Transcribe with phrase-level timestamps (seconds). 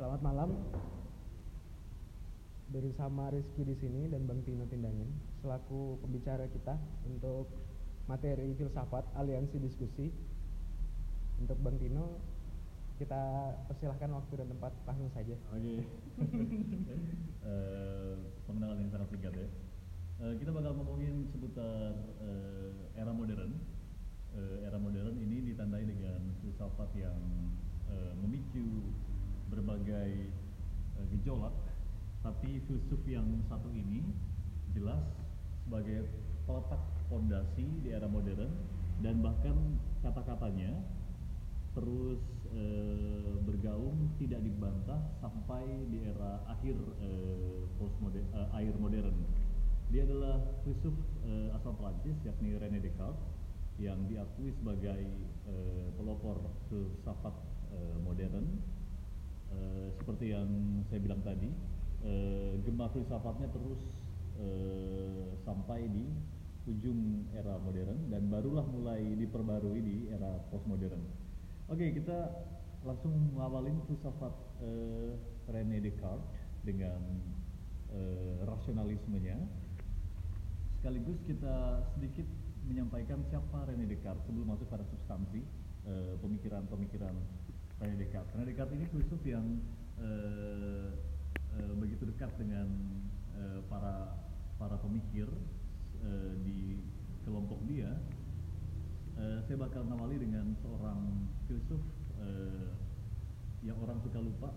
[0.00, 0.56] Selamat malam.
[2.72, 5.04] Bersama Rizky di sini dan Bang Tino Tindangan
[5.44, 7.52] selaku pembicara kita untuk
[8.08, 10.08] materi filsafat aliansi diskusi.
[11.36, 12.16] Untuk Bang Tino
[12.96, 15.36] kita persilahkan waktu dan tempat langsung saja.
[15.52, 15.84] Oke.
[17.40, 18.14] Eh,
[18.48, 19.48] pengenalan yang sangat singkat ya.
[20.24, 21.92] Eh, kita bakal ngomongin seputar
[22.24, 23.52] eh, era modern.
[24.32, 27.20] Eh, era modern ini ditandai dengan filsafat yang
[27.92, 28.96] eh, memicu
[29.50, 30.30] berbagai
[30.96, 31.52] eh, gejolak,
[32.22, 34.06] tapi filsuf yang satu ini
[34.72, 35.02] jelas
[35.66, 36.06] sebagai
[36.46, 38.50] peletak fondasi di era modern
[39.02, 39.56] dan bahkan
[40.02, 40.82] kata-katanya
[41.70, 42.18] terus
[42.50, 49.16] eh, bergaung tidak dibantah sampai di era akhir eh, postmodern eh, akhir modern.
[49.90, 50.94] Dia adalah filsuf
[51.26, 53.22] eh, asal Prancis yakni René Descartes
[53.78, 55.02] yang diakui sebagai
[55.46, 57.34] eh, pelopor filsafat
[57.70, 58.09] eh, modern.
[60.20, 61.48] Seperti yang saya bilang tadi,
[62.04, 63.80] eh, gema filsafatnya terus
[64.36, 66.12] eh, sampai di
[66.68, 71.00] ujung era modern dan barulah mulai diperbarui di era postmodern.
[71.72, 72.36] Oke, kita
[72.84, 75.16] langsung ngawalin filsafat eh,
[75.48, 76.28] René Descartes
[76.68, 77.00] dengan
[77.88, 79.40] eh, rasionalismenya.
[80.76, 82.28] Sekaligus kita sedikit
[82.68, 85.40] menyampaikan siapa René Descartes sebelum masuk pada substansi
[86.20, 87.16] pemikiran-pemikiran
[87.80, 88.36] René Descartes.
[88.36, 89.64] René Descartes ini filsuf yang
[90.00, 90.88] eh,
[91.60, 92.68] eh, begitu dekat dengan
[93.36, 94.16] eh, para
[94.56, 95.28] para pemikir
[96.00, 96.80] eh, di
[97.24, 97.94] kelompok dia
[99.20, 101.82] Eh, saya bakal ngawali dengan seorang filsuf
[102.24, 102.72] eh,
[103.60, 104.48] yang orang suka lupa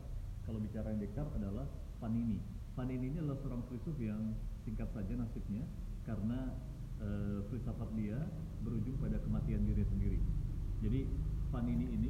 [0.48, 1.68] kalau bicara Descartes adalah
[2.00, 2.40] Panini.
[2.72, 4.32] Panini ini adalah seorang filsuf yang
[4.64, 5.68] singkat saja nasibnya
[6.08, 6.56] karena
[7.04, 8.16] eh, filsafat dia
[8.64, 10.20] berujung pada kematian diri sendiri.
[10.80, 11.12] Jadi
[11.52, 12.10] Panini ini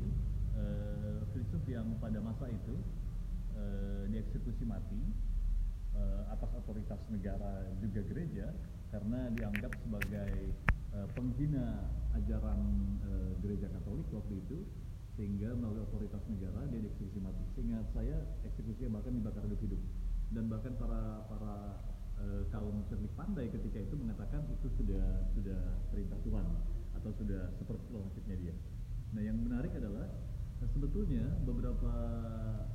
[0.54, 2.78] eh, filsuf yang pada masa itu
[3.58, 5.02] eh, dieksekusi mati
[5.96, 8.54] eh, atas otoritas negara juga gereja
[8.94, 10.32] karena dianggap sebagai
[10.94, 12.62] eh, penghina ajaran
[13.02, 14.58] eh, gereja Katolik waktu itu
[15.14, 17.44] sehingga melalui otoritas negara dia dieksekusi mati.
[17.54, 18.18] Seingat saya
[18.50, 19.82] eksekusinya bahkan dibakar hidup-hidup
[20.34, 21.54] dan bahkan para para
[22.18, 25.62] eh, kaum cerdik pandai ketika itu mengatakan itu sudah sudah
[25.94, 26.46] perintah Tuhan
[26.98, 28.56] atau sudah seperti nasibnya dia.
[29.14, 30.10] Nah yang menarik adalah
[30.64, 31.94] eh, sebetulnya beberapa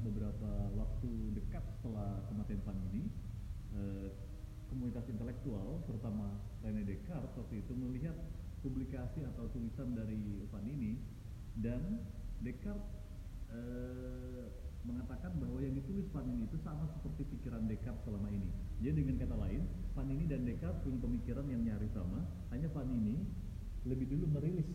[0.05, 1.11] beberapa waktu
[1.41, 3.09] dekat setelah kematian Pan ini
[3.73, 4.09] eh,
[4.69, 8.15] komunitas intelektual terutama René Descartes waktu itu melihat
[8.61, 11.01] publikasi atau tulisan dari Vanini
[11.57, 12.05] dan
[12.45, 12.85] Descartes
[13.49, 14.45] eh,
[14.85, 18.49] mengatakan bahwa yang ditulis Vanini itu sama seperti pikiran Descartes selama ini.
[18.79, 19.63] Jadi dengan kata lain,
[19.97, 22.25] Vanini dan Descartes punya pemikiran yang nyaris sama,
[22.55, 23.27] hanya Vanini
[23.87, 24.69] lebih dulu merilis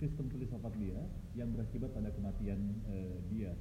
[0.00, 0.98] sistem filsafat dia
[1.36, 3.52] yang berakibat pada kematian eh, dia.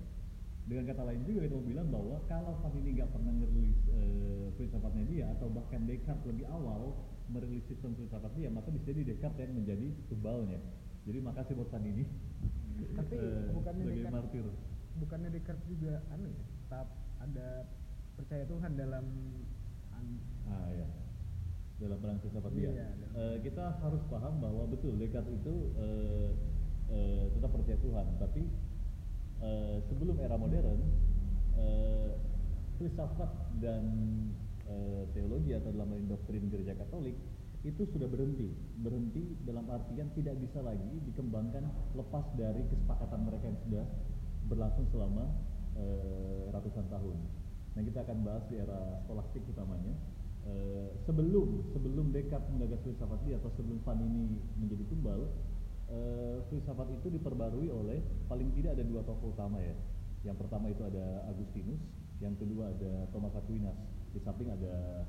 [0.63, 5.03] Dengan kata lain juga kita mau bilang bahwa kalau Vanini nggak pernah ngerilis eh, filsafatnya
[5.05, 6.93] dia atau bahkan Descartes lebih awal
[7.27, 10.59] merilis sistem filsafat dia, maka bisa jadi Descartes yang menjadi tumbalnya.
[11.03, 12.05] Jadi makasih buat Vanini.
[12.95, 14.45] Tapi Eh, bukannya sebagai Descartes- martir.
[14.95, 16.43] Bukannya Descartes juga anu ya?
[16.69, 16.87] Tahap
[17.19, 17.47] ada
[18.15, 19.05] percaya Tuhan dalam
[19.91, 20.87] an- Ah ya.
[21.79, 22.71] Dalam perang filsafat dia.
[22.75, 22.87] Iya,
[23.19, 26.29] Eh, kita harus paham bahwa betul Descartes itu eh,
[26.91, 28.43] eh, tetap percaya Tuhan, tapi
[29.39, 30.79] eh, sebelum era modern
[31.55, 32.11] eh,
[32.77, 33.31] filsafat
[33.63, 33.83] dan
[34.67, 37.15] eh, teologi atau dalam doktrin gereja Katolik
[37.59, 43.59] itu sudah berhenti, berhenti dalam artian tidak bisa lagi dikembangkan lepas dari kesepakatan mereka yang
[43.67, 43.85] sudah
[44.47, 45.27] berlangsung selama
[45.75, 47.17] eh, ratusan tahun.
[47.75, 49.91] Nah kita akan bahas di era skolastik utamanya.
[50.47, 55.27] Eh, sebelum sebelum Descartes menggagas filsafat dia atau sebelum Vanini menjadi tumbal,
[55.91, 57.99] eh, filsafat itu diperbarui oleh
[58.31, 59.75] paling tidak ada dua tokoh utama ya.
[60.23, 61.79] Yang pertama itu ada Agustinus,
[62.23, 63.75] yang kedua ada Thomas Aquinas.
[64.15, 65.05] Di samping ada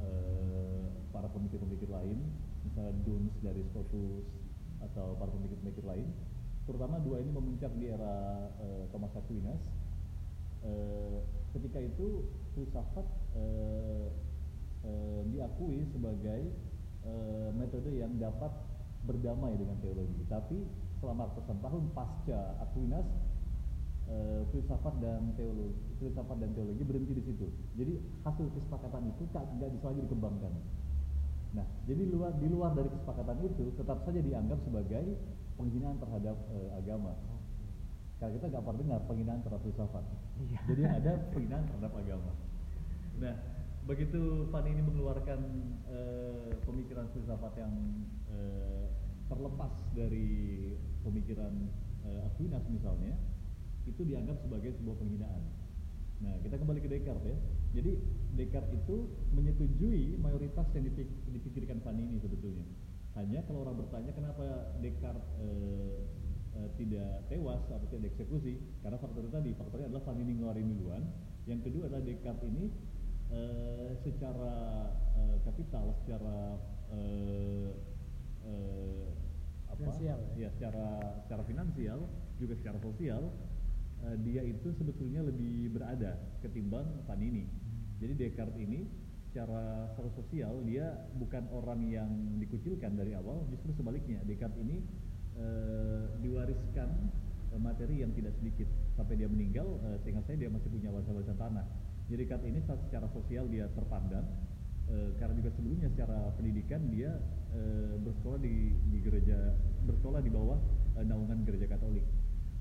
[0.00, 2.18] eh, para pemikir-pemikir lain,
[2.64, 4.24] misalnya Duns dari Scotus
[4.82, 6.08] atau para pemikir-pemikir lain.
[6.64, 9.60] Terutama dua ini memuncak di era eh, Thomas Aquinas.
[10.62, 11.18] Eh,
[11.52, 12.24] ketika itu
[12.54, 14.06] filsafat eh,
[14.86, 16.40] eh, diakui sebagai
[17.06, 18.50] eh, metode yang dapat
[19.06, 20.22] berdamai dengan teologi.
[20.30, 20.58] Tapi
[21.02, 23.06] selama ratusan tahun pasca Aquinas
[24.06, 27.46] eh, filsafat dan teologi, filsafat dan teologi berhenti di situ.
[27.74, 30.54] Jadi hasil kesepakatan itu tak nggak bisa lagi dikembangkan.
[31.52, 35.04] Nah, jadi luar di luar dari kesepakatan itu tetap saja dianggap sebagai
[35.60, 37.12] penghinaan terhadap eh, agama.
[38.16, 40.04] Karena kita nggak pernah dengar penghinaan terhadap filsafat.
[40.42, 40.58] Iya.
[40.70, 42.32] Jadi ada penghinaan terhadap agama.
[43.20, 43.34] Nah,
[43.82, 45.40] begitu Fanny ini mengeluarkan
[45.90, 47.74] eh, pemikiran filsafat yang
[48.30, 48.86] eh,
[49.26, 50.70] terlepas dari
[51.02, 51.50] pemikiran
[52.06, 53.14] eh, Aquinas misalnya,
[53.86, 55.42] itu dianggap sebagai sebuah penghinaan.
[56.22, 57.36] Nah, kita kembali ke Descartes ya.
[57.74, 57.98] Jadi
[58.38, 60.86] Descartes itu menyetujui mayoritas yang
[61.34, 62.62] dipikirkan Panini sebetulnya.
[63.18, 65.98] Hanya kalau orang bertanya kenapa Descartes eh,
[66.54, 71.02] eh, tidak tewas atau tidak dieksekusi, karena faktor tadi, faktornya adalah Panini ngeluarin duluan.
[71.50, 72.70] Yang kedua adalah Descartes ini
[73.32, 74.54] eh, secara
[75.16, 76.60] eh, kapital, secara
[76.92, 77.68] eh,
[78.44, 79.06] eh,
[79.72, 79.80] apa?
[79.80, 80.46] Finansial, ya?
[80.46, 80.86] ya, secara
[81.24, 82.00] secara finansial
[82.36, 83.32] juga secara sosial
[84.02, 87.46] uh, dia itu sebetulnya lebih berada ketimbang Panini.
[88.02, 88.90] Jadi Descartes ini
[89.30, 92.10] secara sosial dia bukan orang yang
[92.42, 94.82] dikucilkan dari awal, justru sebaliknya Descartes ini
[95.38, 96.90] uh, diwariskan
[97.54, 98.68] uh, materi yang tidak sedikit
[98.98, 99.78] sampai dia meninggal.
[99.86, 101.66] Uh, seingat saya dia masih punya warisan-warisan tanah.
[102.12, 104.28] Jadi Descartes ini secara sosial dia terpandang
[104.92, 107.08] uh, karena juga sebelumnya secara pendidikan dia
[107.56, 109.56] uh, bersekolah di, di gereja
[109.88, 110.60] bersekolah di bawah
[111.00, 112.04] uh, naungan gereja Katolik.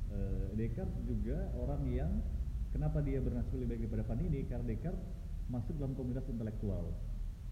[0.07, 2.24] Uh, Descartes juga orang yang
[2.71, 4.48] kenapa dia bernasib lebih baik daripada Panini?
[4.48, 5.03] Karena Descartes
[5.51, 6.95] masuk dalam komunitas intelektual.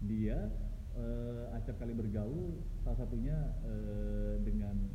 [0.00, 0.48] Dia
[0.96, 3.36] uh, acap kali bergaul salah satunya
[4.40, 4.88] dengan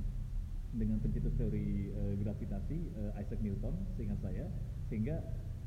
[0.73, 2.79] dengan pencetus teori gravitasi
[3.13, 4.49] Isaac Newton seingat saya.
[4.89, 5.21] Sehingga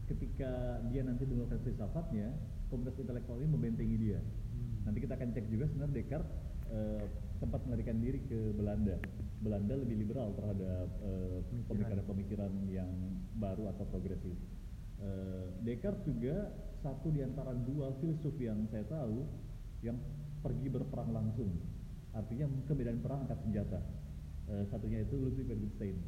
[0.08, 2.32] ketika dia nanti melakukan filsafatnya
[2.72, 4.88] komunitas intelektual ini membentengi dia hmm.
[4.88, 6.32] nanti kita akan cek juga sebenarnya Descartes
[6.72, 7.04] uh,
[7.38, 8.98] sempat melarikan diri ke Belanda.
[9.38, 11.38] Belanda lebih liberal terhadap uh,
[11.70, 12.90] pemikiran-pemikiran yang
[13.38, 14.34] baru atau progresif.
[14.98, 16.50] Uh, Descartes juga
[16.82, 19.22] satu di antara dua filsuf yang saya tahu
[19.82, 19.98] yang
[20.42, 21.54] pergi berperang langsung.
[22.14, 23.80] Artinya ke medan perang angkat senjata.
[24.50, 26.00] Uh, satunya itu Ludwig Wittgenstein,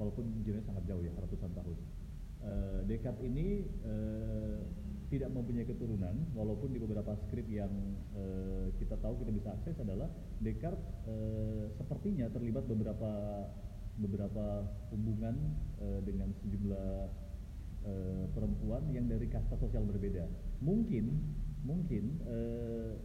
[0.00, 1.78] walaupun jaraknya sangat jauh ya, ratusan tahun.
[2.42, 2.82] Uh,
[3.22, 4.58] ini uh,
[5.14, 7.70] tidak mempunyai keturunan, walaupun di beberapa skrip yang
[8.18, 10.10] uh, kita tahu kita bisa akses adalah
[11.06, 13.10] uh, sepertinya terlibat beberapa
[13.92, 15.36] beberapa hubungan
[16.08, 17.12] dengan sejumlah
[18.32, 20.24] perempuan yang dari kasta sosial berbeda.
[20.64, 21.12] Mungkin
[21.62, 22.96] mungkin uh,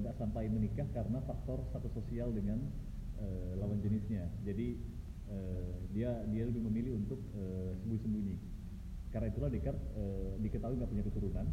[0.00, 2.62] nggak sampai menikah karena faktor status sosial dengan
[3.58, 4.30] lawan jenisnya.
[4.46, 4.78] Jadi
[5.30, 8.56] uh, dia dia lebih memilih untuk uh, sembunyi-sembunyi
[9.16, 11.46] karena itulah Descartes uh, diketahui nggak punya keturunan.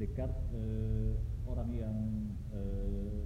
[0.00, 1.12] Descartes uh,
[1.44, 1.96] orang yang
[2.56, 3.20] uh,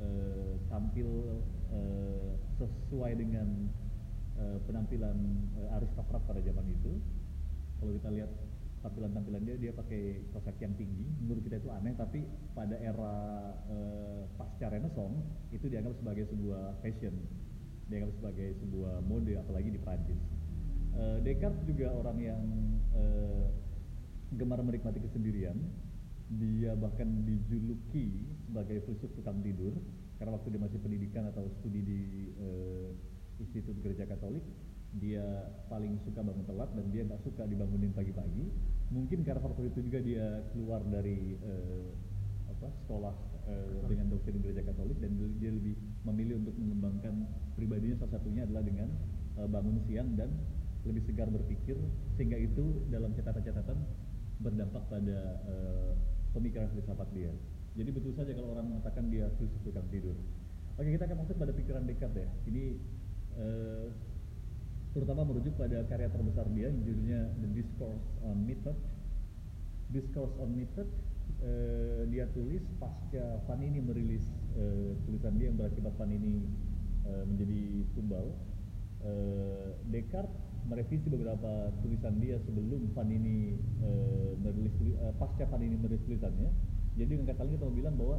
[0.00, 3.68] uh, tampil uh, sesuai dengan
[4.40, 5.20] uh, penampilan
[5.60, 6.96] uh, aristokrat pada zaman itu.
[7.76, 8.32] Kalau kita lihat
[8.80, 11.04] tampilan-tampilan dia, dia pakai kaos kaki yang tinggi.
[11.20, 12.24] Menurut kita itu aneh, tapi
[12.56, 13.14] pada era
[13.68, 15.20] uh, pasca Renaissance
[15.52, 17.20] itu dianggap sebagai sebuah fashion,
[17.88, 20.20] dianggap sebagai sebuah mode, apalagi di Prancis.
[20.94, 22.42] Uh, Descartes juga orang yang
[22.94, 23.50] uh,
[24.34, 25.58] gemar menikmati kesendirian.
[26.24, 29.76] Dia bahkan dijuluki sebagai filsuf tukang tidur
[30.16, 32.00] karena waktu dia masih pendidikan atau studi di
[32.38, 32.88] uh,
[33.42, 34.46] Institut Gereja Katolik,
[34.94, 38.46] dia paling suka bangun telat dan dia nggak suka dibangunin pagi-pagi.
[38.94, 41.90] Mungkin karena faktor itu juga dia keluar dari uh,
[42.54, 43.14] apa sekolah
[43.50, 47.24] uh, dengan doktrin Gereja Katolik dan dia lebih memilih untuk mengembangkan
[47.56, 48.88] pribadinya salah satunya adalah dengan
[49.40, 50.30] uh, bangun siang dan
[50.84, 51.80] lebih segar berpikir
[52.20, 53.78] sehingga itu dalam catatan-catatan
[54.44, 55.18] berdampak pada
[55.48, 55.90] uh,
[56.36, 57.32] pemikiran filsafat dia.
[57.74, 60.14] Jadi betul saja kalau orang mengatakan dia filsuf tukang tidur.
[60.76, 62.28] Oke kita akan masuk pada pikiran Descartes ya.
[62.50, 62.64] Ini
[63.40, 63.86] uh,
[64.92, 68.76] terutama merujuk pada karya terbesar dia judulnya The Discourse on Method.
[69.90, 70.86] Discourse on Method
[71.40, 76.46] uh, dia tulis pasca Panini merilis uh, tulisan dia yang berakibat Panini
[77.06, 77.62] uh, menjadi
[77.94, 78.26] tumbal.
[79.04, 83.52] Uh, Descartes merevisi beberapa tulisan dia sebelum Panini
[83.84, 83.90] e,
[84.40, 86.48] merilis e, pasca Panini merilis tulisannya.
[86.96, 88.18] Jadi dengan kata lain kita mau bilang bahwa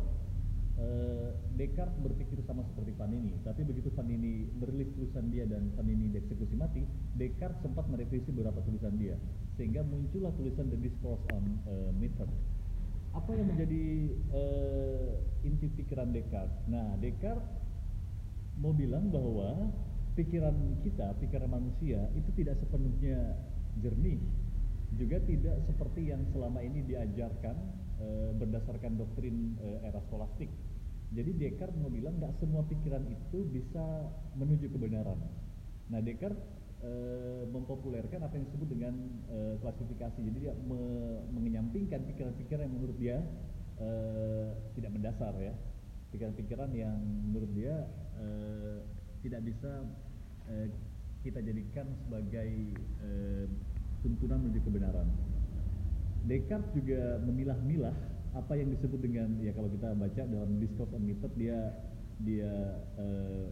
[1.55, 6.83] Descartes berpikir sama seperti Panini, tapi begitu Panini merilis tulisan dia dan Panini dieksekusi mati,
[7.15, 9.15] Descartes sempat merevisi beberapa tulisan dia,
[9.55, 12.27] sehingga muncullah tulisan The Discourse on e, Method.
[13.15, 14.43] Apa yang menjadi e,
[15.48, 16.51] inti pikiran Descartes?
[16.67, 17.48] Nah, Descartes
[18.60, 19.72] mau bilang bahwa
[20.19, 23.39] pikiran kita, pikiran manusia itu tidak sepenuhnya
[23.79, 24.19] jernih,
[25.00, 27.55] juga tidak seperti yang selama ini diajarkan
[28.03, 30.51] e, berdasarkan doktrin e, era skolastik.
[31.15, 35.24] Jadi Descartes mau bilang nggak semua pikiran itu bisa menuju kebenaran.
[35.88, 36.43] Nah Descartes
[37.49, 38.93] mempopulerkan apa yang disebut dengan
[39.31, 40.19] e, klasifikasi.
[40.21, 40.79] Jadi dia me,
[41.33, 43.17] mengenyampingkan pikiran-pikiran yang menurut dia
[43.81, 43.89] e,
[44.77, 45.53] tidak mendasar ya,
[46.13, 47.89] pikiran-pikiran yang menurut dia
[48.19, 48.25] e,
[49.25, 49.71] tidak bisa
[50.53, 50.69] eh,
[51.25, 52.49] kita jadikan sebagai
[53.01, 53.45] eh,
[54.05, 55.09] tuntunan menuju kebenaran.
[56.29, 57.97] Descartes juga memilah-milah
[58.37, 61.73] apa yang disebut dengan ya kalau kita baca dalam Discourse on Method dia
[62.21, 62.53] dia
[63.01, 63.45] eh,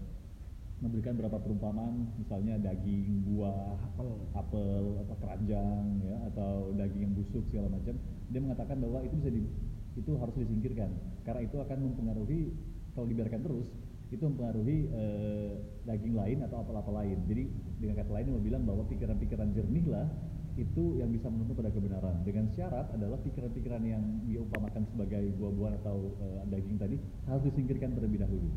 [0.84, 7.48] memberikan beberapa perumpamaan, misalnya daging, buah, apel, apel, apa keranjang, ya, atau daging yang busuk
[7.48, 7.96] segala macam.
[8.28, 9.48] Dia mengatakan bahwa itu bisa di,
[9.96, 10.92] itu harus disingkirkan
[11.24, 12.52] karena itu akan mempengaruhi
[12.94, 13.70] kalau dibiarkan terus
[14.14, 15.52] itu mempengaruhi eh,
[15.90, 17.18] daging lain atau apel-apel lain.
[17.26, 17.44] Jadi
[17.82, 20.06] dengan kata lain dia mau bilang bahwa pikiran-pikiran jernih lah
[20.54, 22.22] itu yang bisa menuntut pada kebenaran.
[22.22, 28.22] Dengan syarat adalah pikiran-pikiran yang diumpamakan sebagai buah-buahan atau uh, daging tadi harus disingkirkan terlebih
[28.22, 28.54] dahulu.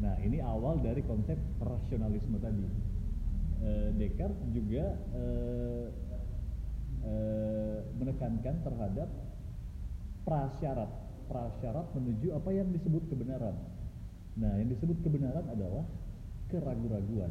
[0.00, 2.64] Nah, ini awal dari konsep rasionalisme tadi.
[3.60, 5.86] Uh, Descartes juga uh,
[7.04, 9.08] uh, menekankan terhadap
[10.24, 10.88] prasyarat,
[11.28, 13.52] prasyarat menuju apa yang disebut kebenaran.
[14.40, 15.84] Nah, yang disebut kebenaran adalah
[16.48, 17.28] keraguan-raguan.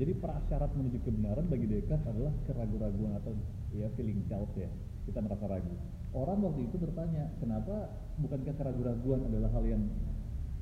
[0.00, 3.36] Jadi prasyarat menuju kebenaran bagi Descartes adalah keraguan-raguan atau
[3.76, 4.72] ya feeling doubt ya.
[5.04, 5.76] Kita merasa ragu.
[6.16, 9.82] Orang waktu itu bertanya, kenapa bukankah keraguan-raguan adalah hal yang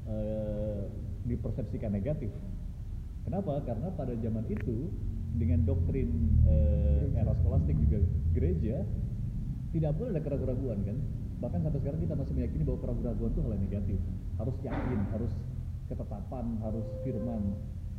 [0.08, 0.88] uh,
[1.28, 2.32] dipersepsikan negatif?
[3.22, 3.60] Kenapa?
[3.62, 4.88] Karena pada zaman itu
[5.36, 6.08] dengan doktrin
[6.48, 8.00] uh, era skolastik juga
[8.32, 8.82] gereja
[9.76, 10.96] tidak boleh ada keraguan-raguan kan.
[11.38, 13.98] Bahkan sampai sekarang kita masih meyakini bahwa keraguan-raguan itu hal yang negatif.
[14.40, 15.32] Harus yakin, harus
[15.86, 17.42] ketetapan, harus firman,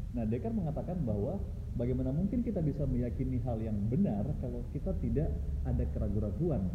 [0.09, 1.37] Nah, Descartes mengatakan bahwa
[1.77, 5.29] bagaimana mungkin kita bisa meyakini hal yang benar kalau kita tidak
[5.69, 6.65] ada keraguan-raguan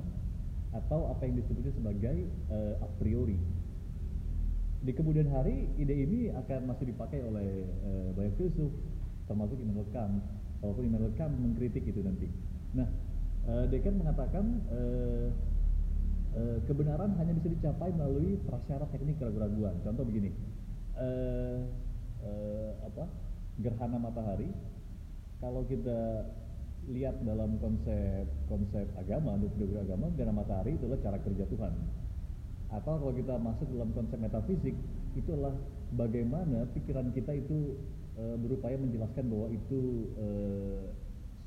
[0.70, 3.38] atau apa yang disebutnya sebagai uh, a priori.
[4.84, 8.68] Di kemudian hari, ide ini akan masih dipakai oleh uh, banyak filsuf,
[9.24, 10.20] termasuk Immanuel Kant,
[10.60, 12.28] walaupun Immanuel Kant mengkritik itu nanti.
[12.76, 12.84] Nah,
[13.48, 15.32] uh, Descartes mengatakan uh,
[16.36, 19.72] uh, kebenaran hanya bisa dicapai melalui prasyarat teknik keraguan-raguan.
[19.80, 20.36] Contoh begini,
[21.00, 21.64] uh,
[22.20, 23.08] uh, apa?
[23.64, 24.52] Gerhana matahari.
[25.40, 26.28] Kalau kita
[26.92, 31.72] lihat dalam konsep konsep agama untuk agama gerhana matahari itulah cara kerja Tuhan
[32.74, 34.74] atau kalau kita masuk dalam konsep metafisik
[35.14, 35.54] itulah
[35.94, 37.78] bagaimana pikiran kita itu
[38.18, 40.26] e, berupaya menjelaskan bahwa itu e,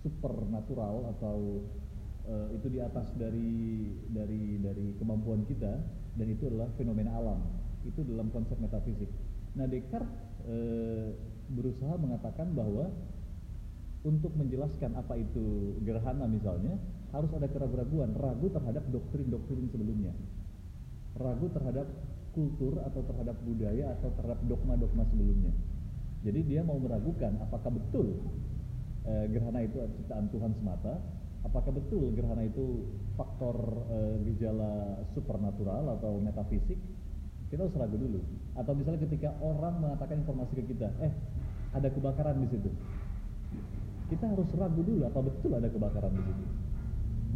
[0.07, 1.67] supernatural atau
[2.24, 5.74] e, itu di atas dari dari dari kemampuan kita
[6.15, 7.43] dan itu adalah fenomena alam.
[7.84, 9.12] Itu dalam konsep metafisik.
[9.60, 10.15] Nah Descartes
[10.48, 10.55] e,
[11.51, 12.88] berusaha mengatakan bahwa
[14.07, 16.79] untuk menjelaskan apa itu gerhana misalnya
[17.12, 20.13] harus ada keraguan-raguan, ragu terhadap doktrin-doktrin sebelumnya,
[21.18, 21.88] ragu terhadap
[22.38, 25.54] kultur atau terhadap budaya atau terhadap dogma-dogma sebelumnya.
[26.22, 28.22] Jadi dia mau meragukan apakah betul
[29.06, 31.02] e, gerhana itu ciptaan Tuhan semata,
[31.42, 32.86] apakah betul gerhana itu
[33.18, 33.58] faktor
[33.90, 33.98] e,
[34.30, 36.78] gejala supernatural atau metafisik,
[37.50, 38.22] kita harus ragu dulu.
[38.54, 41.14] Atau misalnya ketika orang mengatakan informasi ke kita, eh
[41.74, 42.70] ada kebakaran di situ.
[44.14, 46.46] Kita harus ragu dulu apa betul ada kebakaran di situ.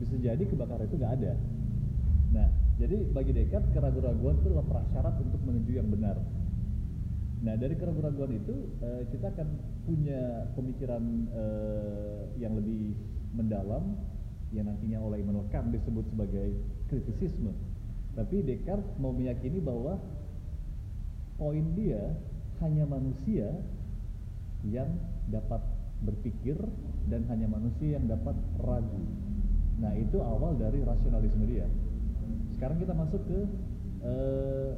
[0.01, 1.33] Bisa jadi kebakaran itu nggak ada.
[2.31, 2.47] Nah,
[2.79, 6.17] jadi bagi dekat keraguan-raguan itu adalah prasyarat untuk menuju yang benar.
[7.41, 9.47] Nah, dari keraguan-raguan itu eh, kita akan
[9.89, 12.93] punya pemikiran eh, yang lebih
[13.33, 13.97] mendalam
[14.51, 16.53] yang nantinya oleh Immanuel Kant disebut sebagai
[16.91, 17.55] kritisisme.
[18.13, 19.95] Tapi Descartes mau meyakini bahwa
[21.39, 22.13] poin dia
[22.61, 23.49] hanya manusia
[24.67, 24.91] yang
[25.31, 25.63] dapat
[26.05, 26.59] berpikir
[27.09, 29.01] dan hanya manusia yang dapat ragu.
[29.81, 31.65] Nah, itu awal dari rasionalisme dia.
[32.57, 33.39] Sekarang kita masuk ke
[34.05, 34.71] uh,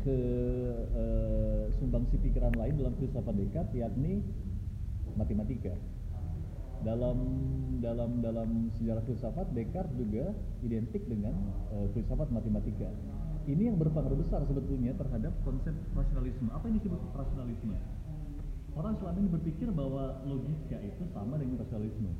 [0.00, 0.16] ke
[0.96, 4.24] uh, sumbangsi pikiran lain dalam filsafat Descartes yakni
[5.16, 5.76] matematika.
[6.80, 7.18] Dalam
[7.84, 10.32] dalam dalam sejarah filsafat Descartes juga
[10.64, 11.36] identik dengan
[11.74, 12.88] uh, filsafat matematika.
[13.48, 16.48] Ini yang berpengaruh besar sebetulnya terhadap konsep rasionalisme.
[16.52, 17.76] Apa yang disebut rasionalisme?
[18.76, 22.14] Orang selama ini berpikir bahwa logika itu sama dengan rasionalisme.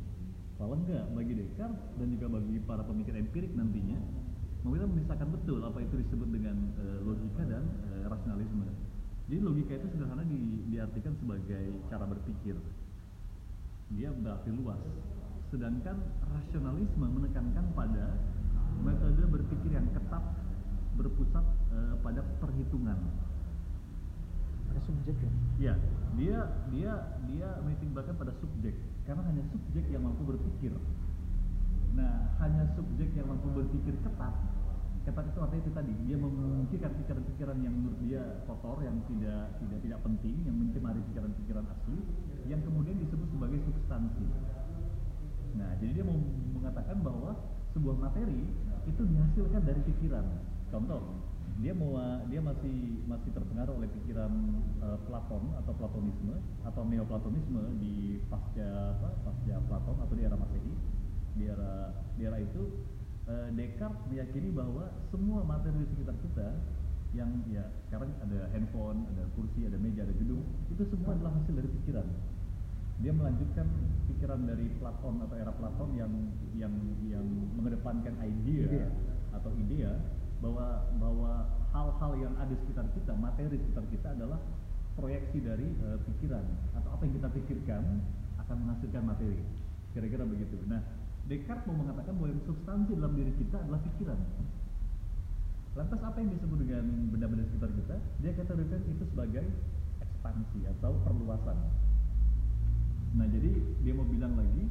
[0.61, 3.97] Kalau enggak, bagi Descartes dan juga bagi para pemikir empirik nantinya,
[4.61, 8.69] kita memisahkan betul apa itu disebut dengan e, logika dan e, rasionalisme.
[9.25, 12.61] Jadi logika itu sederhana di, diartikan sebagai cara berpikir.
[13.97, 14.85] Dia berarti luas.
[15.49, 15.97] Sedangkan
[16.29, 18.21] rasionalisme menekankan pada
[18.85, 20.25] metode berpikir yang ketat
[21.00, 23.00] berpusat e, pada perhitungan
[24.71, 25.75] ada subjek ya iya
[26.14, 26.38] dia
[26.71, 26.93] dia
[27.26, 28.76] dia menitikberatkan pada subjek
[29.11, 30.71] karena hanya subjek yang mampu berpikir.
[31.99, 34.35] Nah hanya subjek yang mampu berpikir ketat
[35.00, 39.79] ketat itu artinya itu tadi dia memungkinkan pikiran-pikiran yang menurut dia kotor yang tidak tidak
[39.83, 41.99] tidak penting yang mencemari pikiran-pikiran asli
[42.47, 44.26] yang kemudian disebut sebagai substansi.
[45.59, 46.14] Nah jadi dia mau
[46.55, 47.35] mengatakan bahwa
[47.75, 48.47] sebuah materi
[48.87, 50.26] itu dihasilkan dari pikiran.
[50.71, 51.02] Contoh
[51.61, 51.93] dia mau
[52.33, 54.33] dia masih masih terpengaruh oleh pikiran
[54.81, 60.73] uh, Platon atau Platonisme atau Neoplatonisme di pasca apa, pasca Platon atau di era Masehi
[61.37, 62.62] di era di era itu
[63.29, 66.49] uh, Descartes meyakini bahwa semua materi di sekitar kita
[67.11, 71.59] yang ya sekarang ada handphone, ada kursi, ada meja, ada gedung, itu semua adalah hasil
[71.59, 72.07] dari pikiran.
[73.02, 73.67] Dia melanjutkan
[74.12, 76.12] pikiran dari Platon atau era Platon yang
[76.55, 76.75] yang
[77.11, 77.26] yang
[77.59, 78.85] mengedepankan idea Ide.
[79.35, 79.90] atau idea
[80.40, 81.32] bahwa bahwa
[81.70, 84.40] hal-hal yang ada di sekitar kita, materi sekitar kita adalah
[84.97, 86.44] proyeksi dari eh, pikiran
[86.76, 87.82] atau apa yang kita pikirkan
[88.40, 89.38] akan menghasilkan materi.
[89.94, 90.56] Kira-kira begitu.
[90.66, 90.82] Nah,
[91.30, 94.18] Descartes mau mengatakan bahwa yang substansi dalam diri kita adalah pikiran.
[95.78, 97.97] Lantas apa yang disebut dengan benda-benda sekitar kita?
[98.18, 99.47] Dia kategorikan itu sebagai
[100.02, 101.59] ekspansi atau perluasan.
[103.14, 103.50] Nah, jadi
[103.82, 104.66] dia mau bilang lagi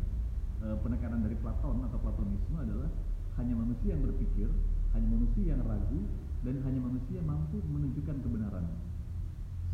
[0.68, 2.90] eh, penekanan dari Platon atau Platonisme adalah
[3.40, 4.52] hanya manusia yang berpikir,
[4.96, 6.02] hanya manusia yang ragu,
[6.44, 8.66] dan hanya manusia yang mampu menunjukkan kebenaran.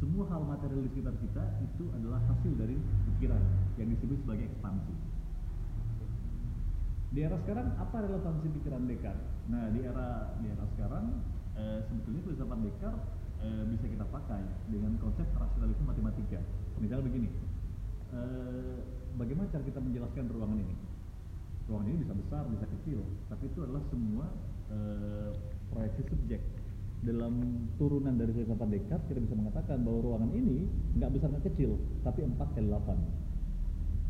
[0.02, 2.76] Semua hal material di sekitar kita itu adalah hasil dari
[3.14, 3.40] pikiran
[3.80, 4.96] yang disebut sebagai ekspansi.
[7.16, 9.24] Di era sekarang apa relevansi pikiran Descartes?
[9.48, 11.16] Nah, di era di era sekarang
[11.56, 13.08] eh, sebetulnya filsafat Descartes
[13.40, 16.44] eh, bisa kita pakai dengan konsep rasionalisme matematika.
[16.84, 17.30] Misalnya begini,
[18.12, 18.78] eh,
[19.16, 20.76] bagaimana cara kita menjelaskan ruangan ini?
[21.72, 23.00] Ruangan ini bisa besar, bisa kecil,
[23.32, 24.28] tapi itu adalah semua
[24.72, 25.30] eh,
[25.74, 26.42] proyeksi subjek.
[27.06, 27.38] Dalam
[27.78, 30.66] turunan dari filsafat Descartes kita bisa mengatakan bahwa ruangan ini
[30.98, 33.26] nggak besar nggak kecil, tapi 4 kali 8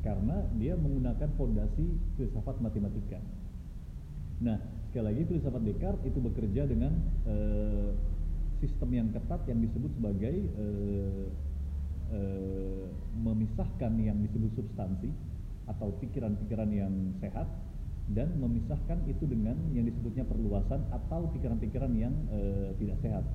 [0.06, 3.18] karena dia menggunakan fondasi filsafat matematika.
[4.46, 4.62] Nah,
[4.94, 6.94] sekali lagi filsafat Descartes itu bekerja dengan
[7.26, 7.90] eh,
[8.62, 11.26] sistem yang ketat yang disebut sebagai eh,
[12.14, 12.86] eh,
[13.18, 15.10] memisahkan yang disebut substansi
[15.66, 17.50] atau pikiran-pikiran yang sehat
[18.14, 23.26] dan memisahkan itu dengan yang disebutnya perluasan atau pikiran-pikiran yang eh, tidak sehat.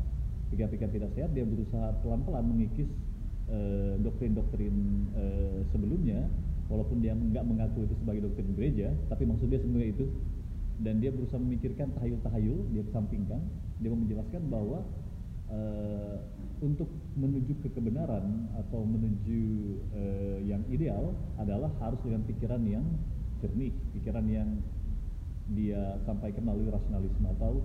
[0.54, 2.86] Pikiran-pikiran tidak sehat dia berusaha pelan-pelan mengikis
[3.50, 4.76] eh, doktrin-doktrin
[5.18, 6.30] eh, sebelumnya.
[6.70, 10.06] Walaupun dia nggak mengaku itu sebagai doktrin gereja, tapi maksud dia sebenarnya itu.
[10.80, 13.42] Dan dia berusaha memikirkan tahayul-tahayul, dia kesampingkan,
[13.82, 14.80] dia mau menjelaskan bahwa
[15.52, 16.16] uh,
[16.62, 19.42] untuk menuju ke kebenaran atau menuju
[19.92, 22.86] uh, yang ideal adalah harus dengan pikiran yang
[23.40, 24.48] jernih, pikiran yang
[25.50, 27.64] dia sampaikan melalui rasionalisme atau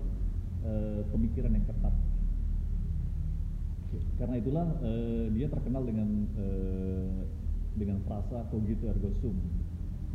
[0.66, 1.94] uh, pemikiran yang ketat.
[4.18, 7.16] Karena itulah uh, dia terkenal dengan uh,
[7.76, 9.36] dengan frasa cogito ergo sum.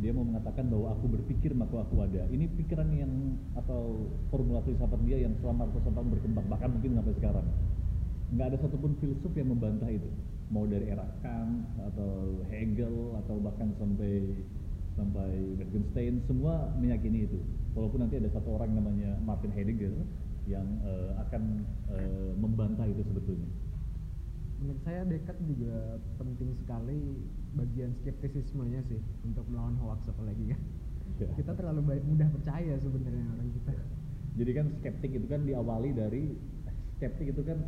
[0.02, 2.26] Dia mau mengatakan bahwa aku berpikir maka aku ada.
[2.26, 7.14] Ini pikiran yang atau formula filsafat dia yang selama ratusan tahun berkembang bahkan mungkin sampai
[7.22, 7.46] sekarang.
[8.34, 10.10] Nggak ada satupun filsuf yang membantah itu.
[10.50, 14.26] Mau dari era Kant atau Hegel atau bahkan sampai
[14.94, 17.38] sampai Wittgenstein semua meyakini itu.
[17.72, 19.92] Walaupun nanti ada satu orang namanya Martin Heidegger
[20.44, 23.46] yang uh, akan uh, membantah itu sebetulnya
[24.62, 27.18] menurut saya Descartes juga penting sekali
[27.58, 30.62] bagian skeptisismenya sih untuk melawan hoax apalagi kan
[31.20, 31.28] Ya.
[31.36, 33.72] kita terlalu baik mudah percaya sebenarnya orang kita
[34.32, 36.24] Jadi kan skeptik itu kan diawali dari
[36.96, 37.58] skeptik itu kan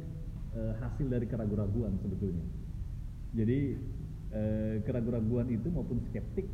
[0.56, 2.40] eh, hasil dari keraguan-raguan sebetulnya.
[3.37, 3.76] Jadi
[4.32, 6.48] eh, keraguan-raguan itu maupun skeptik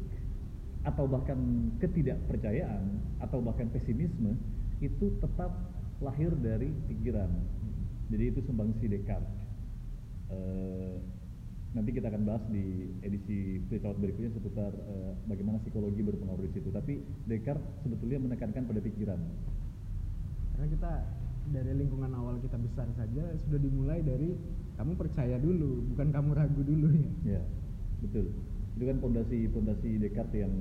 [0.81, 1.37] atau bahkan
[1.79, 2.85] ketidakpercayaan
[3.21, 4.33] atau bahkan pesimisme
[4.81, 5.53] itu tetap
[6.01, 7.29] lahir dari pikiran.
[8.09, 9.29] Jadi itu sumbangsi Descartes.
[10.33, 10.97] Eh,
[11.71, 16.73] nanti kita akan bahas di edisi filsafat berikutnya seputar eh, bagaimana psikologi berpengaruh di situ.
[16.73, 19.21] Tapi Descartes sebetulnya menekankan pada pikiran.
[20.51, 20.93] karena kita
[21.51, 24.37] dari lingkungan awal kita besar saja sudah dimulai dari
[24.77, 27.43] kamu percaya dulu bukan kamu ragu dulu ya Ya,
[28.05, 28.29] betul.
[28.77, 30.55] Itu kan pondasi pondasi Descartes yang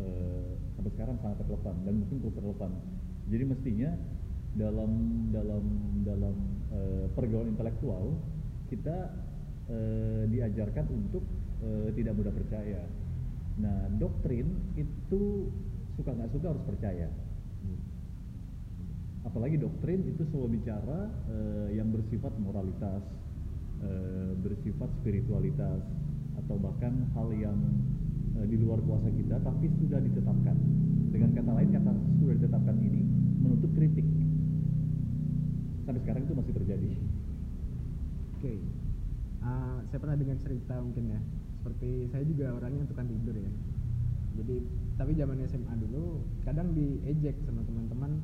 [0.00, 2.72] eh, sampai sekarang sangat relevan dan mungkin terus relevan.
[3.26, 3.90] Jadi mestinya
[4.56, 4.90] dalam
[5.30, 5.64] dalam
[6.06, 6.36] dalam
[6.72, 8.16] eh, pergaulan intelektual
[8.72, 8.96] kita
[9.70, 11.24] eh, diajarkan untuk
[11.62, 12.82] eh, tidak mudah percaya.
[13.56, 15.48] Nah, doktrin itu
[15.96, 17.08] suka nggak suka harus percaya.
[19.26, 23.02] Apalagi doktrin itu selalu bicara eh, yang bersifat moralitas,
[23.82, 25.82] eh, bersifat spiritualitas,
[26.46, 27.58] atau bahkan hal yang
[28.38, 30.56] eh, di luar kuasa kita, tapi sudah ditetapkan.
[31.10, 31.90] Dengan kata lain, kata
[32.22, 33.02] sudah ditetapkan ini
[33.42, 34.06] menuntut kritik.
[35.86, 36.88] Sampai sekarang itu masih terjadi.
[38.36, 38.54] oke
[39.46, 41.20] Ah, saya pernah dengar cerita mungkin ya
[41.66, 43.50] seperti saya juga orangnya tukang tidur ya
[44.38, 44.56] jadi
[44.94, 48.22] tapi zaman SMA dulu kadang diejek sama teman-teman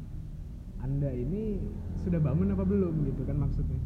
[0.79, 1.59] anda ini
[2.07, 3.79] sudah bangun apa belum gitu kan maksudnya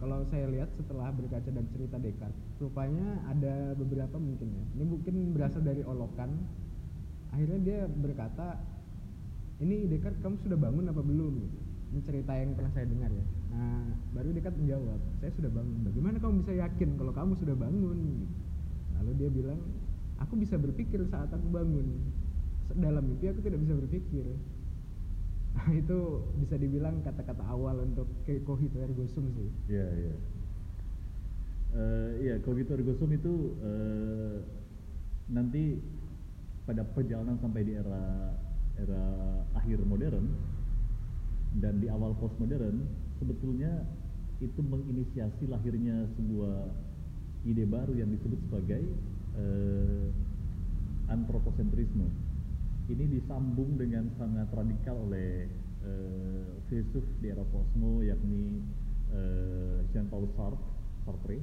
[0.00, 4.64] kalau saya lihat setelah berkaca dari cerita Descartes rupanya ada beberapa mungkin ya.
[4.80, 6.40] Ini mungkin berasal dari olokan.
[7.36, 8.56] Akhirnya dia berkata
[9.60, 11.32] ini Descartes kamu sudah bangun apa belum?
[11.44, 11.58] Gitu.
[11.92, 13.26] Ini cerita yang pernah saya dengar ya.
[13.52, 15.78] Nah baru Descartes menjawab saya sudah bangun.
[15.84, 17.98] Bagaimana kamu bisa yakin kalau kamu sudah bangun?
[18.00, 18.26] Gitu.
[19.00, 19.60] lalu dia bilang
[20.20, 21.86] aku bisa berpikir saat aku bangun.
[22.72, 24.24] Dalam mimpi aku tidak bisa berpikir
[25.82, 25.98] itu
[26.40, 29.50] bisa dibilang kata-kata awal untuk cogito ergo sum sih.
[29.70, 30.14] Iya, iya.
[31.70, 34.42] Uh, iya, cogito ergo sum itu uh,
[35.30, 35.78] nanti
[36.66, 38.34] pada perjalanan sampai di era
[38.78, 39.04] era
[39.58, 40.26] akhir modern
[41.58, 42.86] dan di awal postmodern
[43.18, 43.82] sebetulnya
[44.38, 46.70] itu menginisiasi lahirnya sebuah
[47.44, 48.82] ide baru yang disebut sebagai
[49.34, 50.06] uh,
[51.10, 52.06] antroposentrisme.
[52.90, 55.46] Ini disambung dengan sangat radikal oleh
[55.86, 58.66] uh, filsuf di era posmo yakni
[59.14, 60.66] uh, Jean-Paul Sartre,
[61.06, 61.38] Sartre.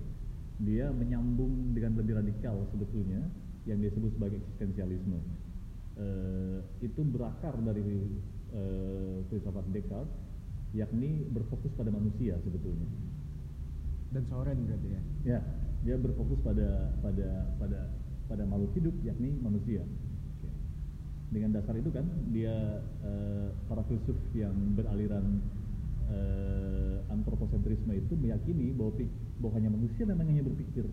[0.60, 3.24] Dia menyambung dengan lebih radikal sebetulnya
[3.64, 5.24] yang disebut sebagai eksistensialisme.
[5.96, 7.96] Uh, itu berakar dari
[8.52, 10.12] uh, filsafat Descartes,
[10.76, 12.92] yakni berfokus pada manusia sebetulnya.
[14.12, 15.02] Dan Soren berarti ya?
[15.24, 15.40] Ya,
[15.88, 17.80] dia berfokus pada pada pada
[18.28, 19.88] pada makhluk hidup, yakni manusia.
[21.28, 25.44] Dengan dasar itu kan dia uh, para filsuf yang beraliran
[26.08, 28.96] uh, antroposentrisme itu meyakini bahwa,
[29.44, 30.88] bahwa hanya manusia memang hanya berpikir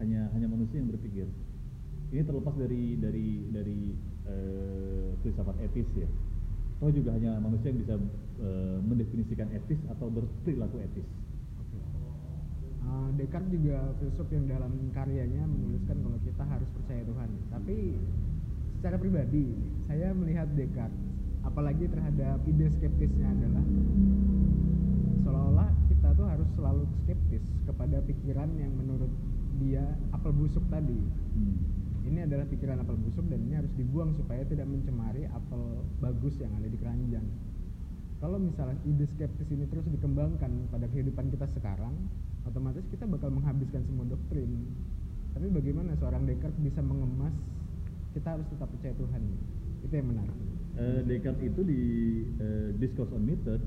[0.00, 1.28] hanya hanya manusia yang berpikir.
[2.10, 3.80] Ini terlepas dari dari dari
[4.26, 6.08] uh, filsafat etis ya.
[6.80, 7.94] Atau juga hanya manusia yang bisa
[8.40, 11.04] uh, mendefinisikan etis atau berperilaku etis.
[13.20, 17.30] Descartes juga filsuf yang dalam karyanya menuliskan kalau kita harus percaya Tuhan.
[17.52, 17.76] Tapi
[18.80, 19.44] secara pribadi,
[19.92, 20.96] saya melihat Descartes,
[21.44, 23.60] apalagi terhadap ide skeptisnya adalah
[25.20, 29.12] seolah-olah kita tuh harus selalu skeptis kepada pikiran yang menurut
[29.60, 29.84] dia
[30.16, 30.96] apel busuk tadi.
[30.96, 31.60] Hmm.
[32.08, 36.48] ini adalah pikiran apel busuk dan ini harus dibuang supaya tidak mencemari apel bagus yang
[36.56, 37.28] ada di keranjang.
[38.16, 41.92] Kalau misalnya ide skeptis ini terus dikembangkan pada kehidupan kita sekarang
[42.48, 44.48] otomatis kita bakal menghabiskan semua doktrin.
[45.36, 47.36] Tapi bagaimana seorang Descartes bisa mengemas
[48.16, 49.22] kita harus tetap percaya Tuhan.
[49.86, 50.36] Itu yang menarik.
[50.80, 51.82] Uh, Descartes itu di
[52.40, 53.60] uh, Discourse on Method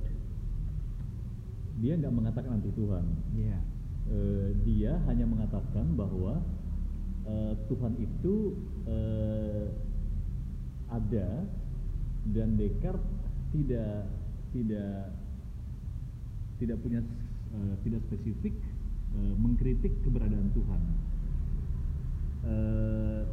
[1.81, 3.05] dia nggak mengatakan anti Tuhan.
[3.33, 3.61] Yeah
[4.09, 6.41] uh, dia hanya mengatakan bahwa
[7.27, 9.67] uh, Tuhan itu uh,
[10.91, 11.47] ada
[12.31, 13.03] dan Descartes
[13.51, 14.07] tidak
[14.53, 15.11] tidak
[16.61, 17.01] tidak punya
[17.53, 18.55] uh, tidak spesifik
[19.17, 20.81] uh, mengkritik keberadaan Tuhan.
[22.43, 23.23] Uh,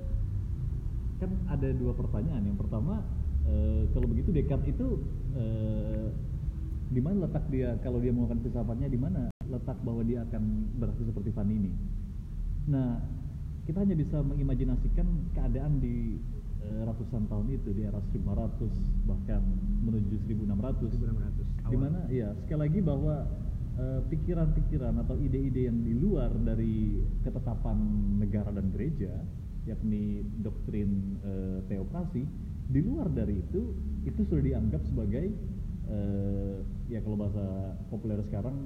[1.21, 2.43] kan ada dua pertanyaan.
[2.49, 3.05] Yang pertama,
[3.45, 5.05] uh, kalau begitu Descartes itu
[5.37, 6.09] uh,
[6.91, 10.43] di mana letak dia kalau dia melakukan filsafatnya di mana letak bahwa dia akan
[10.81, 11.71] berakhir seperti Van ini.
[12.73, 12.99] Nah,
[13.69, 15.07] kita hanya bisa mengimajinasikan
[15.37, 16.19] keadaan di
[16.65, 19.45] uh, ratusan tahun itu di era 1500 bahkan
[19.85, 21.69] menuju 1600.
[21.69, 21.71] 1600.
[21.71, 23.29] Di mana ya sekali lagi bahwa
[23.81, 27.79] pikiran-pikiran uh, atau ide-ide yang di luar dari ketetapan
[28.21, 29.25] negara dan gereja
[29.69, 32.25] yakni doktrin uh, teokrasi
[32.71, 33.75] di luar dari itu
[34.07, 35.35] itu sudah dianggap sebagai
[35.91, 37.45] uh, ya kalau bahasa
[37.91, 38.57] populer sekarang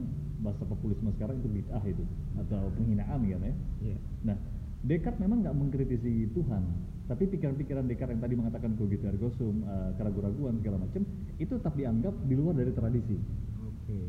[0.44, 2.04] bahasa populisme sekarang itu bid'ah itu
[2.36, 3.54] atau penghinaan kan ya.
[3.80, 4.00] Yeah.
[4.24, 4.36] Nah,
[4.84, 6.62] Descartes memang nggak mengkritisi Tuhan,
[7.08, 11.08] tapi pikiran-pikiran Descartes yang tadi mengatakan cogito ergo sum, uh, keraguan-raguan segala macam,
[11.40, 13.16] itu tetap dianggap di luar dari tradisi.
[13.64, 13.88] Oke.
[13.88, 14.08] Okay.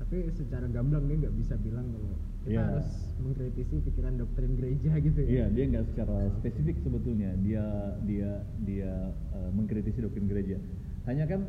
[0.00, 2.16] Tapi secara gamblang dia nggak bisa bilang kalau
[2.48, 2.68] kita yeah.
[2.72, 2.88] harus
[3.20, 5.28] mengkritisi pikiran doktrin gereja gitu ya.
[5.28, 7.64] Iya, yeah, dia nggak secara spesifik sebetulnya dia
[8.08, 8.30] dia
[8.64, 8.92] dia
[9.36, 10.56] uh, mengkritisi doktrin gereja.
[11.04, 11.44] Hanya kan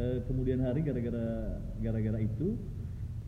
[0.00, 2.56] uh, kemudian hari gara-gara gara-gara itu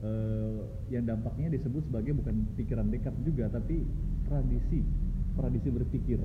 [0.01, 3.85] uh, yang dampaknya disebut sebagai bukan pikiran dekat juga tapi
[4.27, 4.81] tradisi
[5.37, 6.21] tradisi berpikir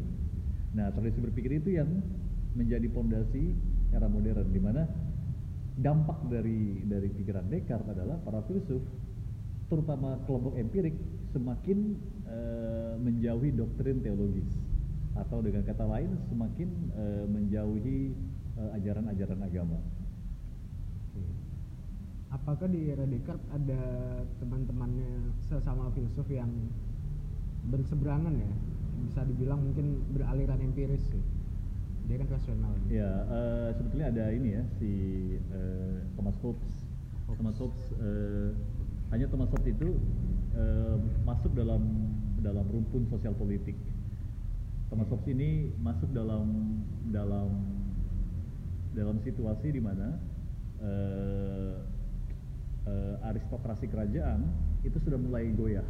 [0.76, 1.88] nah tradisi berpikir itu yang
[2.56, 3.52] menjadi pondasi
[3.92, 4.88] era modern di mana
[5.76, 8.80] dampak dari dari pikiran Descartes adalah para filsuf
[9.68, 10.96] terutama kelompok empirik
[11.34, 11.98] semakin
[12.30, 14.48] uh, menjauhi doktrin teologis.
[15.16, 18.12] Atau dengan kata lain semakin uh, menjauhi
[18.56, 19.80] ajaran-ajaran uh, agama
[22.36, 23.82] apakah di era Descartes ada
[24.44, 26.52] teman-temannya sesama filsuf yang
[27.72, 28.52] berseberangan ya?
[29.08, 31.24] Bisa dibilang mungkin beraliran empiris sih.
[32.06, 32.74] Dia kan rasional.
[32.92, 34.92] Ya uh, sebetulnya ada ini ya si
[35.50, 36.70] uh, Thomas Hobbes,
[37.26, 37.38] Hobbes.
[37.42, 38.54] Thomas Hobbes uh,
[39.14, 39.90] hanya Thomas Hobbes itu
[40.58, 41.82] uh, masuk dalam
[42.42, 43.78] dalam rumpun sosial politik
[44.90, 46.46] Thomas Hobbes ini masuk dalam
[47.10, 47.50] dalam
[48.94, 50.16] dalam situasi di mana
[50.80, 51.76] uh,
[52.86, 54.46] uh, aristokrasi kerajaan
[54.86, 55.84] itu sudah mulai goyah.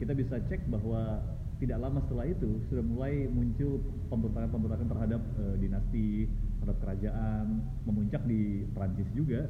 [0.00, 1.20] Kita bisa cek bahwa
[1.60, 6.26] tidak lama setelah itu sudah mulai muncul pemberontakan-pemberontakan terhadap uh, dinasti,
[6.58, 9.46] terhadap kerajaan, memuncak di Prancis juga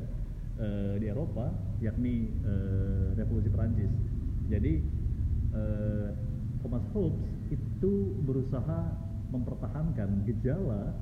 [0.58, 3.90] uh, di Eropa, yakni uh, revolusi Prancis.
[4.50, 4.82] Jadi
[5.54, 6.10] uh,
[6.60, 7.92] Thomas Hobbes itu
[8.26, 8.78] berusaha
[9.28, 10.96] mempertahankan gejala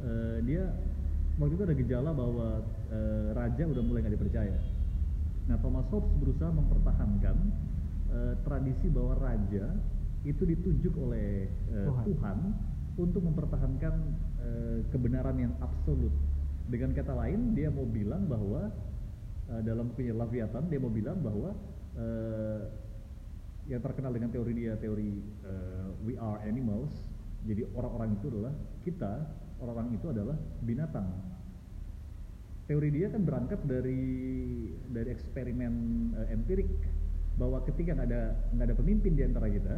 [0.00, 0.70] eh, dia
[1.36, 4.58] waktu itu ada gejala bahwa eh, raja udah mulai nggak dipercaya.
[5.50, 7.36] Nah Thomas Hobbes berusaha mempertahankan
[8.10, 9.66] eh, tradisi bahwa raja
[10.22, 12.04] itu ditunjuk oleh eh, Tuhan.
[12.06, 12.38] Tuhan
[12.98, 13.94] untuk mempertahankan
[14.40, 16.12] eh, kebenaran yang absolut.
[16.70, 18.70] Dengan kata lain, dia mau bilang bahwa
[19.50, 21.50] eh, dalam bukunya Leviathan dia mau bilang bahwa
[21.98, 22.62] eh,
[23.66, 26.94] yang terkenal dengan teori dia teori eh, we are animals.
[27.42, 28.54] Jadi orang-orang itu adalah
[28.86, 29.12] kita,
[29.58, 31.08] orang-orang itu adalah binatang.
[32.70, 34.02] Teori dia kan berangkat dari
[34.86, 35.74] dari eksperimen
[36.22, 36.70] eh, empirik
[37.34, 38.22] bahwa ketika nggak ada
[38.54, 39.74] nggak ada pemimpin di antara kita,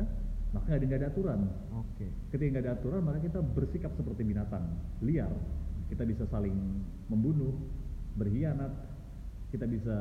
[0.52, 1.40] maka nggak ada ada aturan.
[1.72, 2.06] Oke.
[2.28, 5.32] Ketika nggak ada aturan, maka kita bersikap seperti binatang liar.
[5.92, 6.56] Kita bisa saling
[7.12, 7.52] membunuh,
[8.16, 8.72] berkhianat.
[9.52, 9.96] Kita bisa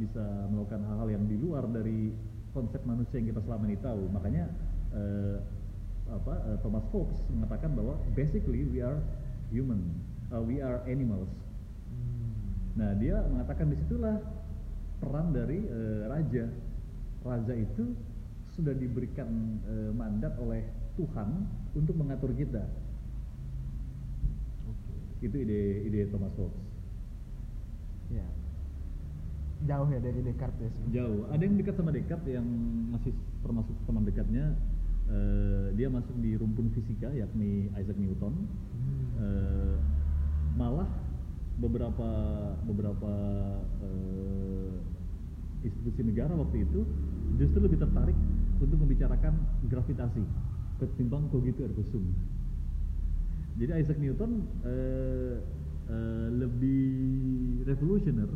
[0.00, 2.08] bisa melakukan hal-hal yang di luar dari
[2.56, 4.08] konsep manusia yang kita selama ini tahu.
[4.08, 4.48] Makanya
[4.96, 5.36] eh,
[6.08, 8.96] apa eh, Thomas Hobbes mengatakan bahwa basically we are
[9.52, 9.84] human,
[10.32, 11.28] uh, we are animals.
[11.92, 12.80] Hmm.
[12.80, 14.16] Nah dia mengatakan di situlah
[15.04, 16.48] peran dari eh, raja.
[17.20, 17.92] Raja itu
[18.56, 19.58] sudah diberikan
[19.98, 20.62] mandat oleh
[20.94, 21.42] Tuhan
[21.74, 22.62] untuk mengatur kita.
[25.24, 26.60] Itu ide ide Thomas Hobbes.
[28.12, 28.26] Ya.
[29.64, 31.00] Jauh ya dari Descartes ya.
[31.00, 31.24] Jauh.
[31.32, 32.44] Ada yang dekat sama Descartes yang
[32.92, 34.52] masih termasuk teman dekatnya.
[35.04, 38.32] eh, dia masuk di rumpun fisika yakni Isaac Newton.
[38.32, 39.04] Hmm.
[39.20, 39.76] Eh,
[40.56, 40.88] malah
[41.60, 42.08] beberapa
[42.64, 43.12] beberapa
[43.84, 44.72] eh,
[45.64, 46.84] institusi negara waktu itu
[47.36, 48.16] justru lebih tertarik
[48.60, 49.34] untuk membicarakan
[49.68, 50.24] gravitasi
[50.80, 52.04] ketimbang cogito ergo sum.
[53.54, 54.32] Jadi Isaac Newton
[54.66, 55.34] eh,
[55.86, 56.84] eh, lebih
[57.62, 58.30] revolusioner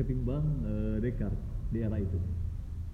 [0.00, 2.16] ketimbang eh, Descartes di era itu.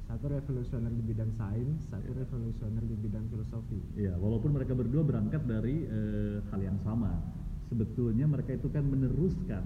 [0.09, 3.79] Satu revolusioner di bidang sains, satu revolusioner di bidang filosofi.
[3.95, 7.13] Iya, walaupun mereka berdua berangkat dari eh, hal yang sama.
[7.69, 9.63] Sebetulnya mereka itu kan meneruskan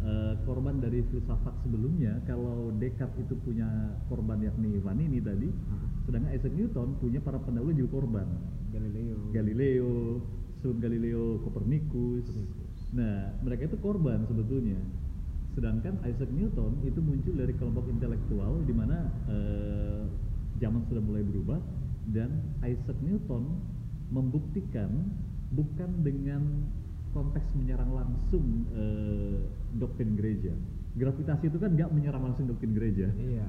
[0.00, 2.24] eh, korban dari filsafat sebelumnya.
[2.24, 3.68] Kalau Descartes itu punya
[4.08, 5.50] korban yakni Vanini tadi,
[6.08, 8.28] sedangkan Isaac Newton punya para pendahulu juga korban.
[8.70, 9.18] Galileo.
[9.34, 9.92] Galileo,
[10.64, 12.24] sebelum Galileo Copernicus.
[12.96, 14.80] Nah, mereka itu korban sebetulnya.
[15.52, 20.08] Sedangkan Isaac Newton itu muncul dari kelompok intelektual di mana eh,
[20.56, 21.60] zaman sudah mulai berubah
[22.16, 22.32] dan
[22.64, 23.60] Isaac Newton
[24.08, 24.88] membuktikan
[25.52, 26.64] bukan dengan
[27.12, 29.44] konteks menyerang langsung eh,
[29.76, 30.56] doktrin gereja.
[30.96, 33.46] Gravitasi itu kan nggak menyerang langsung doktrin gereja Iya.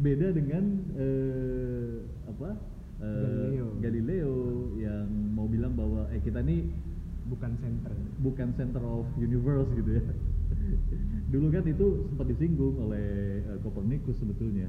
[0.00, 0.64] beda dengan
[0.96, 2.56] eh, apa
[3.02, 3.66] Galileo.
[3.80, 4.34] Galileo
[4.78, 6.70] yang mau bilang bahwa eh kita ini
[7.24, 7.88] Bukan center.
[8.20, 10.04] bukan center of universe gitu ya
[11.32, 14.68] dulu kan itu sempat disinggung oleh eh, Copernicus sebetulnya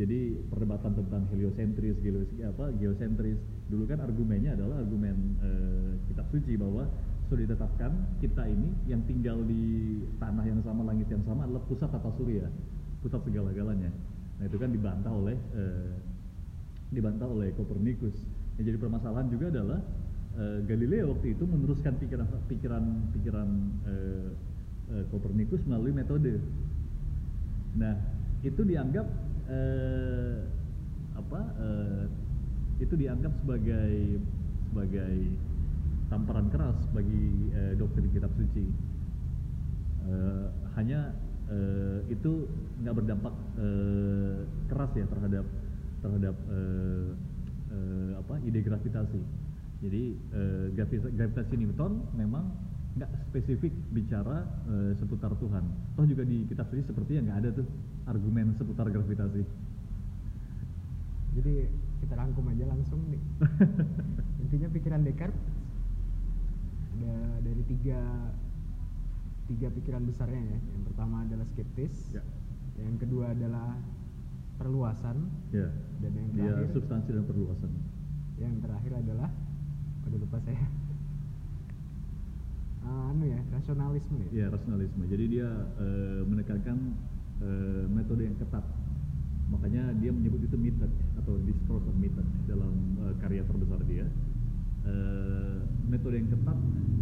[0.00, 3.36] jadi perdebatan tentang heliosentris geos apa geosentris
[3.68, 6.88] dulu kan argumennya adalah argumen eh, kitab suci bahwa
[7.28, 7.92] sudah ditetapkan
[8.24, 12.48] kita ini yang tinggal di tanah yang sama langit yang sama adalah pusat tata surya
[13.04, 13.92] pusat segala-galanya
[14.40, 15.92] nah itu kan dibantah oleh eh,
[16.96, 18.16] dibantah oleh Copernicus.
[18.56, 19.80] Yang jadi permasalahan juga adalah
[20.40, 23.48] eh, Galileo waktu itu meneruskan pikiran pikiran pikiran
[23.84, 24.28] eh,
[24.96, 26.40] eh, Copernicus melalui metode.
[27.76, 27.94] Nah
[28.40, 29.04] itu dianggap
[29.52, 30.40] eh,
[31.12, 32.04] apa eh,
[32.80, 34.20] itu dianggap sebagai
[34.72, 35.16] sebagai
[36.08, 38.64] tamparan keras bagi eh, doktrin kitab suci.
[40.06, 40.46] Eh,
[40.80, 41.12] hanya
[41.52, 42.48] eh, itu
[42.80, 45.44] nggak berdampak eh, keras ya terhadap
[46.00, 47.08] terhadap eh,
[47.72, 49.20] eh, apa ide gravitasi.
[49.84, 52.44] Jadi eh, gravitasi, gravitasi Newton memang
[52.96, 55.64] nggak spesifik bicara eh, seputar Tuhan.
[55.94, 57.66] Toh juga di kitab suci sepertinya nggak ada tuh
[58.08, 59.42] argumen seputar gravitasi.
[61.36, 61.54] Jadi
[62.00, 63.20] kita rangkum aja langsung nih.
[64.46, 65.44] Intinya pikiran Descartes
[66.96, 68.00] ada dari tiga
[69.46, 70.58] tiga pikiran besarnya ya.
[70.72, 72.24] Yang pertama adalah skeptis, Ya.
[72.80, 73.76] yang kedua adalah
[74.56, 75.16] perluasan,
[75.52, 75.68] Ya.
[76.00, 77.70] dan yang terakhir substansi dan perluasan.
[78.36, 79.30] yang terakhir adalah
[80.04, 80.60] udah lupa saya.
[82.86, 84.28] Ah, anu ya, rasionalisme ya.
[84.30, 85.02] Ya rasionalisme.
[85.10, 85.48] Jadi dia
[85.80, 86.76] eh, menekankan
[87.42, 88.62] eh, metode yang ketat.
[89.50, 94.06] Makanya dia menyebut itu method atau discourse of method dalam eh, karya terbesar dia.
[94.86, 95.56] Eh,
[95.90, 96.58] metode yang ketat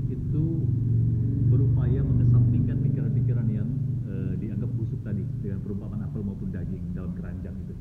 [0.09, 0.45] itu
[1.53, 3.69] berupaya mengesampingkan pikiran-pikiran yang
[4.09, 5.05] eh, dianggap busuk
[5.55, 7.75] dengan perumpamaan apel maupun daging dalam keranjang itu.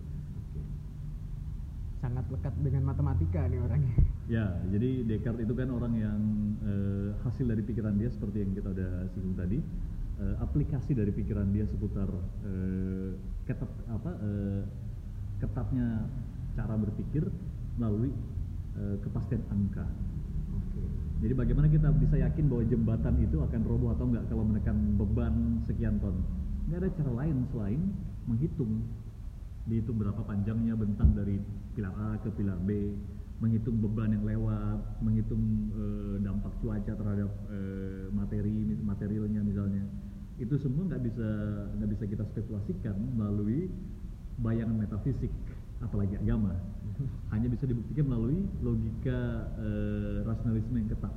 [2.06, 3.96] Sangat lekat dengan matematika nih orangnya.
[4.30, 6.20] Ya, jadi Descartes itu kan orang yang
[6.62, 9.58] eh, hasil dari pikiran dia seperti yang kita udah singgung tadi,
[10.22, 12.14] eh, aplikasi dari pikiran dia seputar
[12.46, 13.18] eh,
[13.50, 14.62] ketat apa eh,
[15.42, 16.06] ketatnya
[16.54, 17.26] cara berpikir
[17.82, 18.14] melalui
[18.78, 19.90] eh, kepastian angka.
[21.24, 25.64] Jadi bagaimana kita bisa yakin bahwa jembatan itu akan roboh atau enggak kalau menekan beban
[25.66, 26.43] sekian ton?
[26.68, 27.82] Nggak ada cara lain selain
[28.28, 28.74] menghitung.
[29.64, 31.40] Dihitung berapa panjangnya bentang dari
[31.72, 32.92] pilar A ke pilar B,
[33.40, 39.84] menghitung beban yang lewat, menghitung eh, dampak cuaca terhadap eh, materi materialnya misalnya.
[40.36, 41.28] Itu semua nggak bisa
[41.80, 43.72] nggak bisa kita spekulasikan melalui
[44.40, 45.32] bayangan metafisik
[45.80, 46.56] apalagi agama.
[47.32, 51.14] Hanya bisa dibuktikan melalui logika uh, rasionalisme yang ketat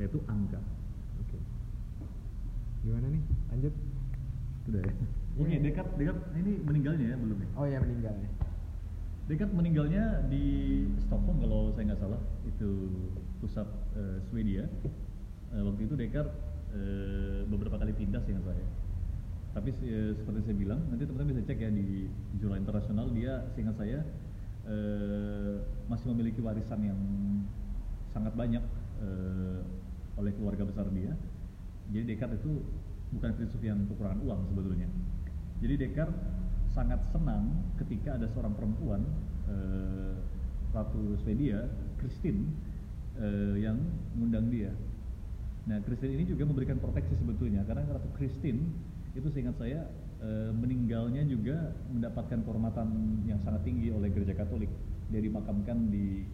[0.00, 0.58] yaitu angka.
[1.20, 1.38] Oke.
[2.82, 3.22] Gimana nih?
[3.52, 3.74] Lanjut
[4.64, 4.92] sudah ya.
[5.34, 7.48] Oke okay, dekat dekat ini meninggalnya ya belum ya?
[7.58, 7.78] Oh ya.
[7.82, 8.30] Meninggalnya
[9.24, 10.44] dekat meninggalnya di
[11.08, 12.70] Stockholm kalau saya nggak salah itu
[13.40, 14.68] pusat uh, Swedia.
[15.54, 16.34] Uh, waktu itu Descartes
[16.76, 18.66] uh, beberapa kali pindah sih saya.
[19.56, 23.76] Tapi uh, seperti saya bilang nanti teman-teman bisa cek ya di jurnal internasional dia seingat
[23.80, 24.04] saya
[24.68, 25.56] uh,
[25.88, 27.00] masih memiliki warisan yang
[28.12, 28.64] sangat banyak
[29.00, 29.60] uh,
[30.20, 31.16] oleh keluarga besar dia.
[31.88, 32.60] Jadi Descartes itu
[33.12, 34.88] bukan filsuf yang kekurangan uang sebetulnya.
[35.60, 36.18] Jadi Descartes
[36.72, 39.02] sangat senang ketika ada seorang perempuan
[39.46, 40.16] uh,
[40.74, 41.70] ratu Swedia,
[42.02, 42.50] Christine,
[43.20, 43.78] uh, yang
[44.16, 44.72] mengundang dia.
[45.64, 48.68] Nah, Christine ini juga memberikan proteksi sebetulnya karena ratu Christine
[49.16, 49.88] itu seingat saya
[50.20, 52.88] e, meninggalnya juga mendapatkan kehormatan
[53.24, 54.68] yang sangat tinggi oleh gereja Katolik.
[55.08, 56.26] Dia dimakamkan di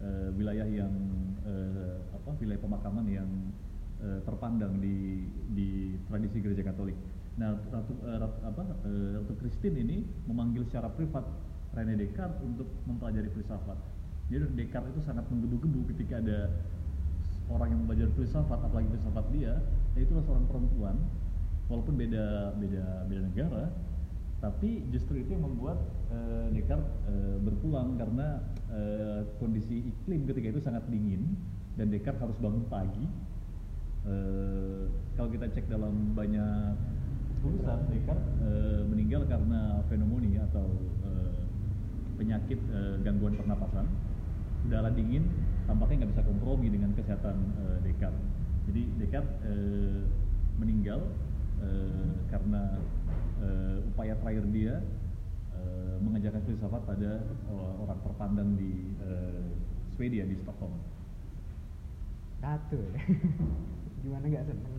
[0.00, 0.94] e, wilayah yang
[1.42, 1.54] e,
[2.14, 3.28] apa wilayah pemakaman yang
[4.02, 5.68] e, terpandang di di
[6.06, 6.96] tradisi gereja Katolik.
[7.38, 8.90] Nah, ratu, e, ratu apa e,
[9.22, 11.26] ratu Christine ini memanggil secara privat
[11.74, 13.78] René Descartes untuk mempelajari filsafat.
[14.28, 16.50] Jadi Descartes itu sangat menggebu-gebu ketika ada
[17.48, 19.54] orang yang belajar filsafat, apalagi filsafat dia,
[19.96, 20.96] yaitu seorang perempuan
[21.68, 23.64] walaupun beda beda beda negara
[24.38, 25.78] tapi justru itu yang membuat
[26.14, 28.38] uh, Descartes uh, berpulang karena
[28.70, 31.34] uh, kondisi iklim ketika itu sangat dingin
[31.74, 33.02] dan Descartes harus bangun pagi
[34.06, 34.86] uh,
[35.18, 36.76] kalau kita cek dalam banyak
[37.42, 40.68] tulisan Descartes uh, meninggal karena pneumonia atau
[41.06, 41.42] uh,
[42.18, 43.86] penyakit uh, gangguan pernapasan
[44.66, 45.26] udara dingin
[45.70, 48.26] tampaknya nggak bisa kompromi dengan kesehatan uh, Descartes
[48.70, 50.02] jadi Descartes uh,
[50.58, 51.02] meninggal
[51.58, 52.78] Eh, karena
[53.42, 54.78] uh, upaya terakhir dia
[55.50, 57.26] uh, mengajarkan filsafat pada
[57.82, 59.58] orang terpandang di uh,
[59.90, 60.78] Swedia di Stockholm.
[62.38, 62.94] Satu ya.
[64.04, 64.74] Gimana nggak seneng?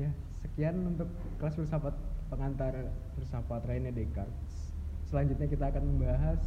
[0.00, 0.10] ya,
[0.44, 1.08] sekian untuk
[1.40, 1.94] kelas filsafat
[2.28, 2.72] pengantar
[3.18, 4.76] filsafat René Descartes.
[5.08, 6.40] Selanjutnya kita akan membahas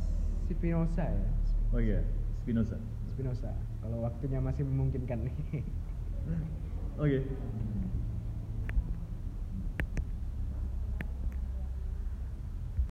[0.48, 1.30] Spinoza ya.
[1.74, 2.00] Oh iya,
[2.44, 2.78] Spinoza.
[3.14, 5.36] Spinoza kalau waktunya masih memungkinkan nih
[6.96, 7.22] oke okay.